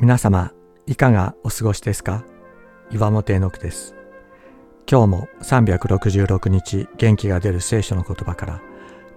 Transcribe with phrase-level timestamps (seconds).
[0.00, 0.50] 皆様
[0.86, 2.24] いかがお過ごしですか？
[2.90, 3.94] 岩本絵の句です。
[4.90, 8.62] 今日も366日元気が出る聖書の言葉から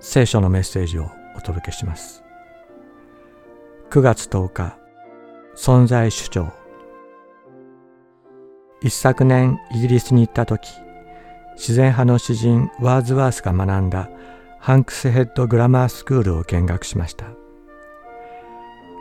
[0.02, 2.26] 聖書のメッセージをお届けします。
[3.92, 4.78] 9月10日
[5.56, 6.52] 存在主張。
[8.82, 10.70] 一昨年イギリスに行った時
[11.56, 14.10] 自然派の詩人ワーズワースが学んだ
[14.60, 17.28] ハンクスヘッドグラマースクールを見学しました。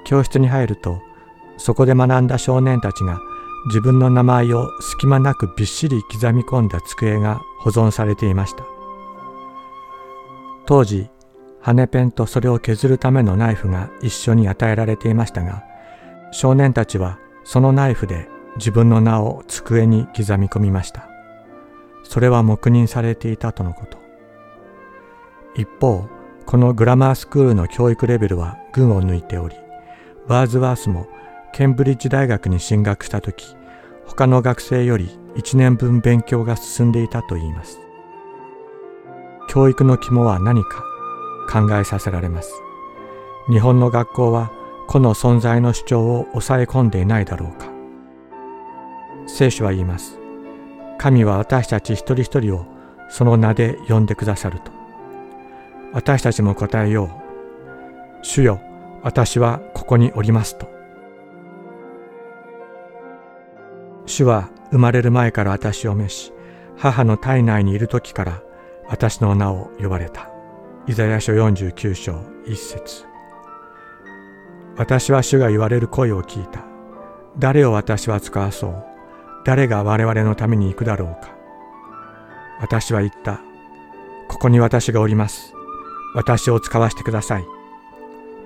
[0.04, 1.02] 教室に入ると
[1.64, 3.20] そこで学んだ少年たちが
[3.66, 8.64] 自分の名前を隙間なくびっしり刻み込んだ机が保存されていました。
[10.66, 11.08] 当時
[11.60, 15.62] 羽ペンとそれを削るためのナイフが一緒に与えられていましたが
[16.32, 21.08] 少年たちはそのナイフで自分の名を机に刻み込みました。
[22.02, 23.98] それは黙認されていたとのこと。
[25.54, 26.08] 一方
[26.44, 29.54] このグラマースクールの教育レベルは群を抜いており
[30.26, 31.06] ワーズワースも
[31.52, 33.56] ケンブリッジ大学に進学した時
[34.06, 37.78] 他の学生より1年分勉強が進んでいたといいます。
[39.48, 40.82] 教育の肝は何か
[41.50, 42.52] 考えさせられます。
[43.50, 44.50] 日本の学校は
[44.88, 47.70] 個の存在の主張を抑え込んでいないだろうか。
[49.26, 50.18] 聖書は言います。
[50.98, 52.66] 神は私たち一人一人を
[53.10, 54.72] その名で呼んでくださると。
[55.92, 58.26] 私たちも答えよう。
[58.26, 58.60] 主よ
[59.02, 60.81] 私はここにおりますと。
[64.12, 66.32] 主は生まれる前から私を召し、
[66.76, 68.42] 母の体内にいる時から
[68.86, 70.28] 私の名を呼ばれた。
[70.86, 72.12] イザヤ書49章
[72.46, 73.06] 1節
[74.76, 76.64] 私は主が言われる声を聞いた。
[77.38, 78.84] 誰を私は使わそう？
[79.46, 81.34] 誰が我々のために行くだろうか？
[82.60, 83.40] 私は言った。
[84.28, 85.54] ここに私がおります。
[86.14, 87.46] 私を使わせてください。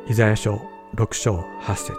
[0.08, 0.60] イザヤ書
[0.94, 1.92] 6章8節